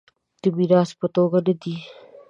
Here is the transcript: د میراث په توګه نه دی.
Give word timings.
د 0.41 0.43
میراث 0.57 0.89
په 0.99 1.07
توګه 1.15 1.39
نه 1.47 1.53
دی. 1.61 1.75